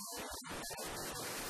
[0.00, 0.28] やっ
[1.44, 1.49] た!